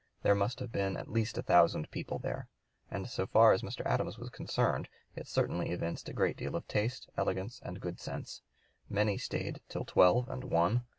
[0.23, 2.47] There must have been at least a thousand people there;
[2.89, 3.85] and so far as Mr.
[3.85, 8.41] Adams was concerned it certainly evinced a great deal of taste, elegance, and good sense....
[8.89, 10.85] Many stayed till twelve and one....